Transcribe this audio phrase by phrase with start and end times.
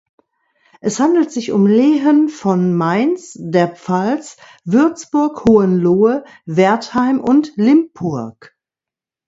[0.79, 4.35] Es handelt sich um Lehen von Mainz, der Pfalz,
[4.65, 8.57] Würzburg, Hohenlohe, Wertheim und Limpurg.